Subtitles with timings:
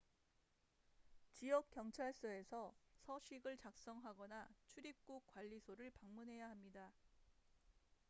[1.29, 2.73] 지역 경찰서에서
[3.05, 6.91] 서식을 작성하거나 출입국 관리소를 방문해야 합니다